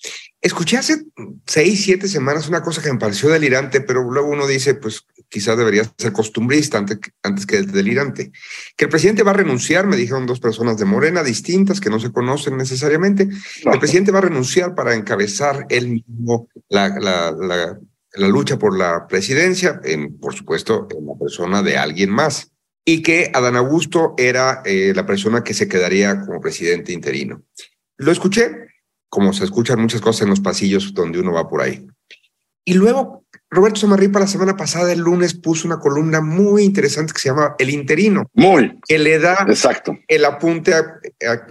Escuché 0.42 0.78
hace 0.78 1.04
seis, 1.46 1.84
siete 1.84 2.08
semanas 2.08 2.48
una 2.48 2.64
cosa 2.64 2.82
que 2.82 2.92
me 2.92 3.00
pareció 3.00 3.30
delirante, 3.30 3.82
pero 3.82 4.04
luego 4.10 4.30
uno 4.30 4.48
dice, 4.48 4.76
pues 4.76 5.06
quizás 5.32 5.58
debería 5.58 5.90
ser 5.98 6.12
costumbrista 6.12 6.78
antes, 6.78 7.00
antes 7.24 7.46
que 7.46 7.62
delirante. 7.62 8.32
Que 8.76 8.86
el 8.86 8.92
presidente 8.92 9.24
va 9.24 9.32
a 9.32 9.36
renunciar, 9.36 9.88
me 9.88 9.96
dijeron 9.96 10.28
dos 10.28 10.42
personas 10.42 10.78
de 10.78 10.86
Morena 10.86 11.24
distintas 11.24 11.80
que 11.80 11.90
no 11.90 12.00
se 12.00 12.12
conocen 12.12 12.58
necesariamente. 12.58 13.30
El 13.64 13.80
presidente 13.80 14.12
va 14.12 14.20
a 14.20 14.24
renunciar 14.24 14.76
para 14.76 14.94
encabezar 14.94 15.66
él 15.70 15.88
mismo 15.88 16.50
la, 16.68 16.90
la, 16.90 17.32
la, 17.32 17.80
la 18.14 18.28
lucha 18.28 18.60
por 18.60 18.78
la 18.78 19.08
presidencia, 19.08 19.80
en, 19.86 20.20
por 20.20 20.36
supuesto, 20.36 20.88
en 20.92 21.08
la 21.08 21.14
persona 21.18 21.64
de 21.64 21.78
alguien 21.78 22.10
más. 22.10 22.52
Y 22.84 23.02
que 23.02 23.32
Adán 23.34 23.56
Augusto 23.56 24.16
era 24.18 24.62
eh, 24.66 24.92
la 24.94 25.06
persona 25.06 25.44
que 25.44 25.54
se 25.54 25.70
quedaría 25.70 26.20
como 26.20 26.42
presidente 26.42 26.92
interino. 26.92 27.44
Lo 27.98 28.12
escuché, 28.12 28.52
como 29.08 29.32
se 29.32 29.46
escuchan 29.46 29.80
muchas 29.80 30.02
cosas 30.02 30.24
en 30.24 30.30
los 30.30 30.42
pasillos 30.42 30.94
donde 30.94 31.20
uno 31.20 31.32
va 31.32 31.48
por 31.48 31.62
ahí. 31.62 31.88
Y 32.66 32.74
luego 32.76 33.26
Roberto 33.50 33.82
Samarripa 33.82 34.20
la 34.20 34.28
semana 34.28 34.56
pasada, 34.56 34.94
el 34.94 35.00
lunes, 35.00 35.34
puso 35.34 35.68
una 35.68 35.80
columna 35.80 36.22
muy 36.22 36.64
interesante 36.64 37.12
que 37.12 37.20
se 37.20 37.30
llama 37.30 37.56
El 37.60 37.70
Interino. 37.70 38.30
Muy. 38.34 38.80
Que 38.88 38.98
le 38.98 39.20
da 39.20 39.46
Exacto. 39.48 39.98
el 40.08 40.24
apunte 40.24 40.74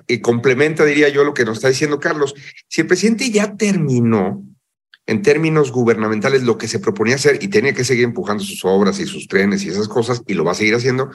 y 0.06 0.20
complementa, 0.20 0.84
diría 0.84 1.10
yo, 1.10 1.24
lo 1.24 1.34
que 1.34 1.44
nos 1.44 1.58
está 1.58 1.68
diciendo 1.68 2.00
Carlos. 2.00 2.34
Si 2.68 2.80
el 2.80 2.86
presidente 2.86 3.30
ya 3.30 3.54
terminó, 3.54 4.42
en 5.06 5.22
términos 5.22 5.72
gubernamentales, 5.72 6.44
lo 6.44 6.56
que 6.56 6.68
se 6.68 6.78
proponía 6.78 7.16
hacer 7.16 7.42
y 7.42 7.48
tenía 7.48 7.74
que 7.74 7.84
seguir 7.84 8.04
empujando 8.04 8.44
sus 8.44 8.64
obras 8.64 9.00
y 9.00 9.06
sus 9.06 9.26
trenes 9.26 9.64
y 9.64 9.68
esas 9.68 9.88
cosas, 9.88 10.22
y 10.26 10.34
lo 10.34 10.44
va 10.44 10.52
a 10.52 10.54
seguir 10.54 10.74
haciendo, 10.76 11.10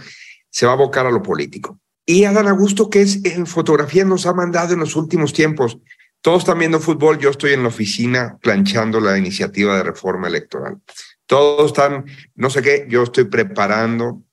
se 0.50 0.66
va 0.66 0.74
a 0.74 0.76
abocar 0.76 1.08
a 1.08 1.12
lo 1.12 1.24
político. 1.24 1.80
Y 2.06 2.26
Adán 2.26 2.48
Augusto, 2.48 2.90
que 2.90 3.02
es 3.02 3.24
en 3.24 3.48
fotografía, 3.48 4.06
nos 4.06 4.26
ha 4.26 4.34
mandado 4.34 4.74
en 4.74 4.82
los 4.82 4.96
últimos 4.96 5.34
tiempos 5.34 5.80
todos 6.26 6.40
están 6.40 6.58
viendo 6.58 6.80
fútbol, 6.80 7.20
yo 7.20 7.30
estoy 7.30 7.54
en 7.54 7.62
la 7.62 7.70
oficina 7.70 8.40
planchando 8.42 9.00
la 9.00 9.16
iniciativa 9.16 9.78
de 9.78 9.84
reforma 9.84 10.28
electoral. 10.28 10.78
Todos 11.28 11.68
están, 11.68 12.06
no 12.34 12.50
sé 12.50 12.64
qué, 12.64 12.88
yo 12.90 13.04
estoy 13.04 13.26
preparando 13.26 14.24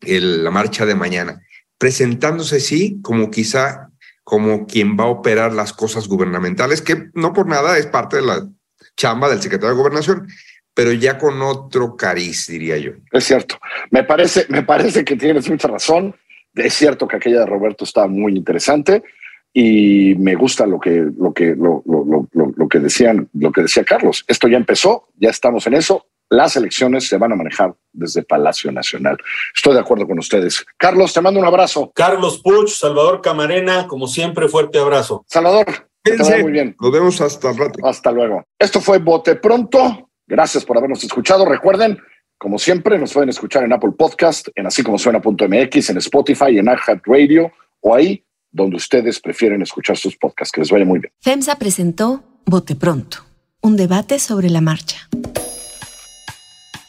el, 0.00 0.42
la 0.42 0.50
marcha 0.50 0.86
de 0.86 0.94
mañana, 0.94 1.42
presentándose 1.76 2.58
sí 2.58 3.00
como 3.02 3.30
quizá 3.30 3.90
como 4.24 4.66
quien 4.66 4.96
va 4.98 5.04
a 5.04 5.08
operar 5.08 5.52
las 5.52 5.74
cosas 5.74 6.08
gubernamentales, 6.08 6.80
que 6.80 7.10
no 7.12 7.34
por 7.34 7.46
nada 7.46 7.76
es 7.76 7.84
parte 7.84 8.16
de 8.16 8.22
la 8.22 8.48
chamba 8.96 9.28
del 9.28 9.42
secretario 9.42 9.74
de 9.74 9.82
gobernación, 9.82 10.26
pero 10.72 10.90
ya 10.90 11.18
con 11.18 11.42
otro 11.42 11.98
cariz, 11.98 12.46
diría 12.46 12.78
yo. 12.78 12.92
Es 13.12 13.24
cierto. 13.24 13.60
Me 13.90 14.04
parece, 14.04 14.46
me 14.48 14.62
parece 14.62 15.04
que 15.04 15.16
tienes 15.16 15.50
mucha 15.50 15.68
razón. 15.68 16.16
Es 16.54 16.72
cierto 16.72 17.06
que 17.06 17.16
aquella 17.16 17.40
de 17.40 17.46
Roberto 17.46 17.84
está 17.84 18.06
muy 18.06 18.34
interesante 18.34 19.02
y 19.52 20.14
me 20.16 20.34
gusta 20.34 20.66
lo 20.66 20.78
que, 20.78 21.06
lo 21.18 21.32
que, 21.32 21.54
lo, 21.56 21.82
lo, 21.86 22.04
lo, 22.32 22.52
lo, 22.56 22.68
que 22.68 22.78
decían, 22.78 23.28
lo 23.34 23.50
que 23.50 23.62
decía 23.62 23.84
Carlos. 23.84 24.24
Esto 24.28 24.48
ya 24.48 24.56
empezó, 24.56 25.08
ya 25.16 25.30
estamos 25.30 25.66
en 25.66 25.74
eso. 25.74 26.06
Las 26.28 26.54
elecciones 26.54 27.08
se 27.08 27.16
van 27.16 27.32
a 27.32 27.36
manejar 27.36 27.74
desde 27.92 28.22
Palacio 28.22 28.70
Nacional. 28.70 29.18
Estoy 29.54 29.74
de 29.74 29.80
acuerdo 29.80 30.06
con 30.06 30.18
ustedes. 30.20 30.64
Carlos, 30.76 31.12
te 31.12 31.20
mando 31.20 31.40
un 31.40 31.46
abrazo. 31.46 31.90
Carlos 31.92 32.40
Puch, 32.40 32.68
Salvador 32.68 33.20
Camarena, 33.20 33.88
como 33.88 34.06
siempre, 34.06 34.48
fuerte 34.48 34.78
abrazo. 34.78 35.24
Salvador, 35.26 35.66
que 36.04 36.12
te 36.12 36.22
vaya 36.22 36.38
muy 36.38 36.52
bien. 36.52 36.76
Nos 36.80 36.92
vemos 36.92 37.20
hasta 37.20 37.50
el 37.50 37.58
rato. 37.58 37.84
Hasta 37.84 38.12
luego. 38.12 38.44
Esto 38.56 38.80
fue 38.80 38.98
Bote 38.98 39.34
Pronto. 39.34 40.08
Gracias 40.28 40.64
por 40.64 40.78
habernos 40.78 41.02
escuchado. 41.02 41.44
Recuerden, 41.44 41.98
como 42.38 42.60
siempre, 42.60 42.96
nos 42.96 43.12
pueden 43.12 43.30
escuchar 43.30 43.64
en 43.64 43.72
Apple 43.72 43.90
Podcast, 43.98 44.46
en 44.54 44.68
así 44.68 44.84
como 44.84 44.96
suena.mx, 44.96 45.90
en 45.90 45.96
Spotify, 45.96 46.58
en 46.58 46.66
iHeart 46.66 47.02
Radio 47.06 47.50
o 47.80 47.92
ahí 47.92 48.24
donde 48.52 48.76
ustedes 48.76 49.20
prefieren 49.20 49.62
escuchar 49.62 49.96
sus 49.96 50.16
podcasts. 50.16 50.52
Que 50.52 50.60
les 50.60 50.70
vaya 50.70 50.84
muy 50.84 51.00
bien. 51.00 51.12
FEMSA 51.20 51.56
presentó 51.56 52.24
Bote 52.46 52.74
Pronto, 52.74 53.18
un 53.60 53.76
debate 53.76 54.18
sobre 54.18 54.50
la 54.50 54.60
marcha. 54.60 55.08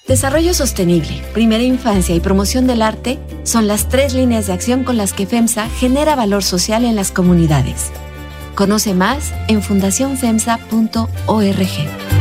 Desarrollo 0.08 0.53
sostenible, 0.53 1.21
primera 1.34 1.63
infancia 1.63 2.15
y 2.15 2.19
promoción 2.19 2.67
del 2.67 2.82
arte 2.82 3.19
son 3.43 3.67
las 3.67 3.88
tres 3.88 4.13
líneas 4.13 4.47
de 4.47 4.54
acción 4.54 4.84
con 4.84 4.97
las 4.97 5.13
que 5.13 5.26
FEMSA 5.26 5.69
genera 5.69 6.15
valor 6.15 6.43
social 6.43 6.84
en 6.84 6.95
las 6.95 7.12
comunidades. 7.12 7.91
Conoce 8.56 8.93
más 8.93 9.34
en 9.47 9.62
fundacionfemsa.org. 9.62 12.20